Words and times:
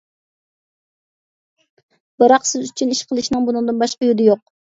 بىراق، 2.25 2.49
سىز 2.53 2.65
ئۈچۈن 2.69 2.95
ئىش 2.95 3.03
قىلىشنىڭ 3.11 3.47
بۇنىڭدىن 3.53 3.79
باشقا 3.85 4.11
يولى 4.11 4.29
يوق. 4.33 4.45